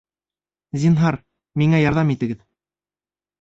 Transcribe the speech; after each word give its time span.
Зинһар, 0.83 1.17
миңә 1.63 1.83
ярҙам 1.83 2.15
итегеҙ 2.15 2.41